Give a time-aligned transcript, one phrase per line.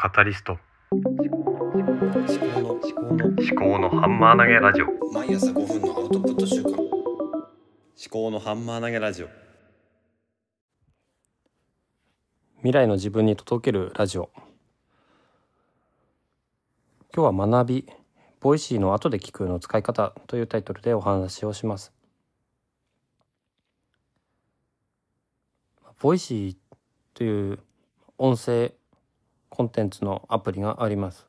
[0.00, 0.56] カタリスト。
[0.92, 4.86] 思考の思考の思考のハンマー投げラジオ。
[5.12, 6.78] 毎朝5分のアウトプット習慣思
[8.08, 9.28] 考のハンマー投げラジオ。
[12.58, 14.30] 未来の自分に届けるラジオ。
[17.12, 17.88] 今日は学び
[18.38, 21.92] Voicy の後で聞くの使い方というタイトルでお話をします。
[25.98, 26.56] Voicy
[27.14, 27.58] という
[28.16, 28.77] 音声
[29.48, 31.26] コンテンツのアプリがあります。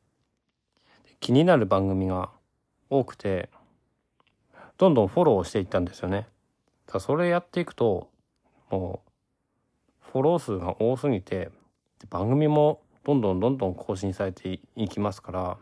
[1.20, 2.30] 気になる番組が
[2.89, 3.49] 多くて
[4.77, 6.27] どんどんフォローしていったんですよね。
[6.88, 8.09] だそれやっていくと
[8.70, 11.49] もうフォロー数が多すぎて
[12.09, 15.57] 番組もどんどんどんどん更新されていきますから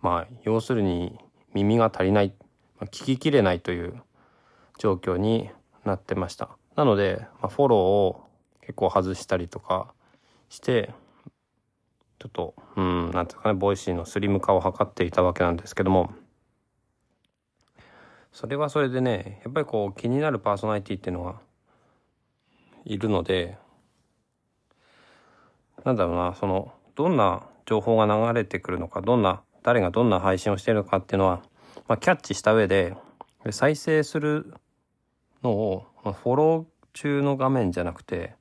[0.00, 1.18] まあ要するに
[1.54, 2.34] 耳が足りない
[2.82, 4.02] 聞ききれないという
[4.78, 5.50] 状況に
[5.84, 6.50] なってました。
[6.76, 8.24] なので、まあ、フォローを
[8.60, 9.94] 結構外したりとか
[10.54, 10.94] して
[12.18, 16.12] ちょっとうんなんていうかね Voicy のスリム化を図っていたわけなんですけども。
[18.32, 21.36] それはそれでねやっぱりこう気になるパーソナリティっていうのが
[22.84, 23.56] いるので
[25.84, 31.42] なんだろうなそのどんな情報が流れてくるのかどんな誰がどんな配信をしているのかっていうのは、
[31.86, 32.96] まあ、キャッチした上で
[33.50, 34.52] 再生する
[35.44, 38.34] のを、まあ、フォロー中の画面じゃなくて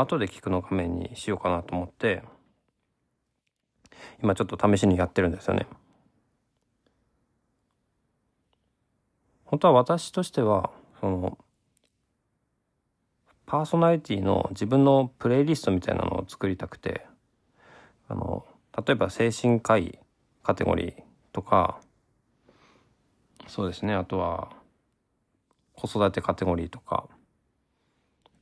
[0.00, 2.22] 後で聞くの画面にしようかなと思って
[4.22, 5.66] 今ちょっと試しにやってるんですよね。
[9.44, 11.38] 本当は私としてはその
[13.46, 17.06] パーソナリティの自分のプレイリストみたいなのを作りたくて
[18.08, 18.44] あの
[18.86, 20.00] 例えば精神科医
[20.42, 20.94] カテゴリー
[21.32, 21.80] とか
[23.46, 24.50] そうですねあとは
[25.74, 27.06] 子育てカテゴリーとか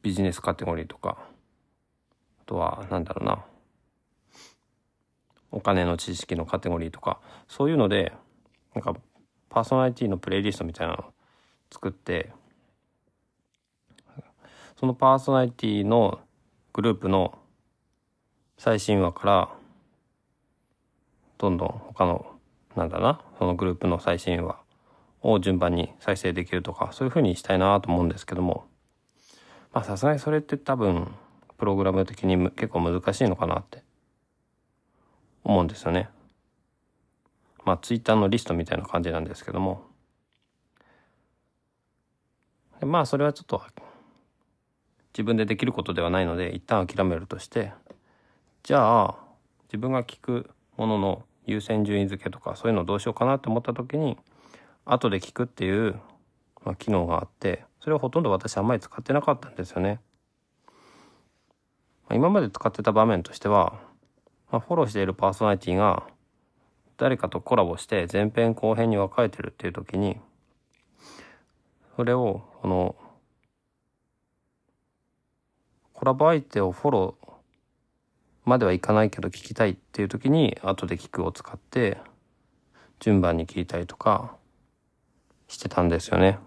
[0.03, 1.19] ビジネスカテゴリーとか
[2.55, 3.45] とはなんだろうな。
[5.51, 8.13] お金の知識のカテゴリーとかそういうので
[8.75, 8.95] なんか
[9.49, 11.05] パーソナリティのプレイリストみたいなのを
[11.71, 12.33] 作って
[14.79, 16.19] そのパーソナリティの
[16.73, 17.39] グループの
[18.59, 19.49] 最新話から
[21.39, 22.27] どんどん他の
[22.75, 24.59] なんだなそのグループの最新話
[25.23, 28.65] を順番に再生できるとかそういうふうにしたいなと思うんですけども。
[29.73, 31.09] まあさすがにそれって多分
[31.59, 33.83] プログラム的に結構難しいのかなって
[35.45, 36.09] 思うんですよね。
[37.65, 39.83] まあツイッターのリストみたいな感じなんですけども
[42.81, 43.63] まあそれはちょっと
[45.13, 47.73] 自分でできることではないので一旦諦めるとして
[48.63, 49.17] じゃあ
[49.69, 54.19] 自分が聞くものの優先順位付けとかそういうのどうしようかなって思った時に
[54.85, 56.01] 後で聞くっていう、
[56.65, 60.01] まあ、機能があってそれをほとんど私あんまり使ってなかったんですよね。
[62.09, 63.75] ま、今まで使ってた場面としては、
[64.51, 66.05] まあ、フォローしているパーソナリティが
[66.97, 70.19] 誰かとコラボして前編後編に分かれてるっていう時に
[71.97, 72.97] それをこの
[75.93, 77.31] コラボ相手をフォロー
[78.45, 81.99] まではいかないけど聞きたいっていう時に後で聞くを使って
[83.01, 84.37] 順番に聞いたりとか
[85.49, 86.39] してたんですよね。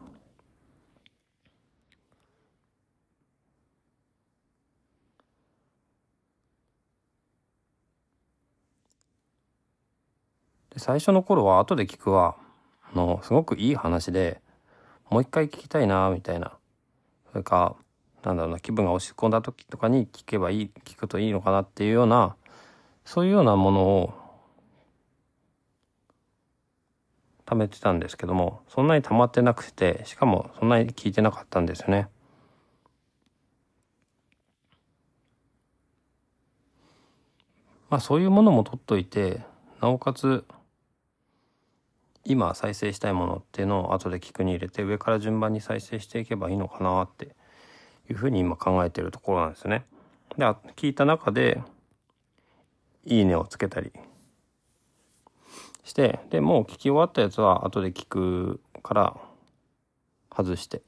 [10.67, 12.36] で最初の頃は後で聞くは
[12.94, 14.42] あのすごくいい話で
[15.10, 16.54] もう一回聞きたいなみたいな
[17.32, 17.76] それか
[18.24, 22.36] なんだろうな気分が落ち込んだ時とかに聞けばいい聞くといいのかなっていうような
[23.06, 24.14] そういうようなものを
[27.46, 32.10] 貯めてたんですけどもそんなに溜まってなくてしかもそんなに聞いてなかったんですよね。
[37.90, 39.42] まあそういうものも取っといて
[39.82, 40.44] なおかつ
[42.30, 47.36] 今再生したいものっていうのを後で聞くに入れて上から順番に再生していけばいいのかなって
[48.10, 49.86] いうふうに今考えてるところなんですね。
[50.38, 50.46] で
[50.76, 51.62] 聞いた中で
[53.06, 53.94] 「いいね」をつけたり
[55.86, 59.18] してでもう聞き終わったやつは後で聞くから
[60.30, 60.82] 外して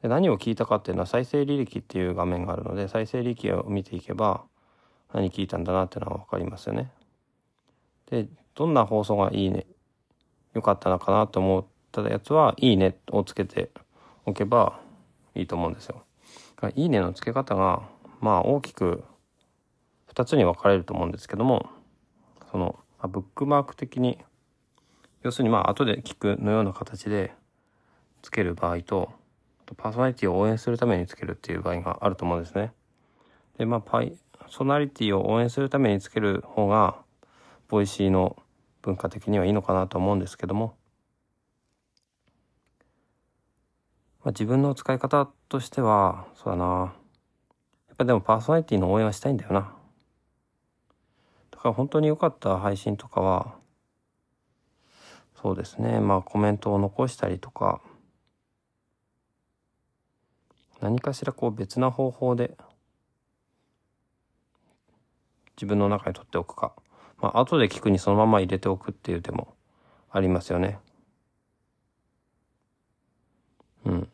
[0.00, 4.44] で何を聞いたかっていうのは再生履歴っていう画面があるので再生履歴を見ていけば
[5.12, 6.90] 何聞いたんだなっていうのは分かりますよね。
[8.10, 9.66] でどんな放送がいいね
[10.54, 13.70] 良かったのかなと思ったやつはいいねをつけて
[14.24, 14.80] おけば
[15.34, 16.04] いいと思うんですよ。
[16.74, 17.82] いいねの付け方が
[18.20, 19.04] まあ大きく
[20.12, 21.68] 2つに分かれると思うんですけども
[22.50, 22.78] その、
[23.08, 24.18] ブックマーク的に
[25.22, 27.32] 要するにまあ後で聞くのような形で
[28.22, 29.12] つける場合と
[29.76, 32.72] パーソナリティを応援するためにつけるっていう場合があると思うんですね。
[33.58, 34.16] で、まあ、パー
[34.48, 36.96] ソナリティを応援するためにつける方が、
[37.68, 38.36] Voicy の
[38.82, 40.74] 文化的にはいいのかなと思うんですけども、
[44.24, 46.94] まあ、自分の使い方としては、そうだな。
[47.88, 49.72] やっぱでもパーソナリティの応援はしたいんだよな。
[51.50, 53.54] だから本当に良かった配信とかは、
[55.40, 56.00] そうですね。
[56.00, 57.80] まあコメントを残したりとか、
[60.80, 62.56] 何かしらこう別な方法で
[65.56, 66.72] 自分の中に取っておくか。
[67.20, 69.54] まあ後で聞くにそのまま入れておくっていう手も
[70.10, 70.78] ありますよね。
[73.84, 74.08] うん。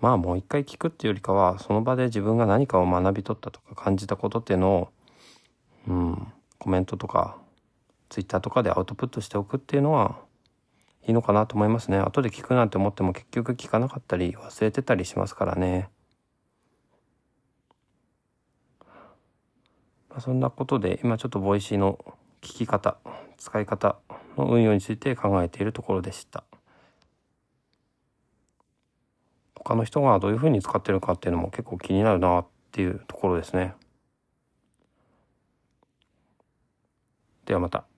[0.00, 4.88] まあもう一回聞くっていうよりかは、その場で自分が何かを学び取ったとか感じたことっていうのを、
[5.88, 7.36] うん、コメントとか、
[8.08, 10.18] ツイッターとかでアウトプットしておくっていうのは、
[11.06, 11.98] いいのかなと思いますね。
[11.98, 15.90] 後で聞くなんて思っても結局聞かなかったり忘れてたりしますからね。
[20.09, 21.98] まあ、そんなことで、今ちょっと Voicy の
[22.40, 22.96] 聞き方、
[23.36, 23.96] 使い方
[24.36, 26.44] の運用について考えているところでした。
[29.54, 33.74] 他の人がどういうふうに使ってるかっていうのも結構気になるなっていうところですね。
[37.44, 37.89] ではまた。